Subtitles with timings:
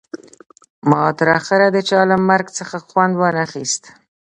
[0.89, 3.83] ما تر اخره د چا له مرګ څخه خوند ونه خیست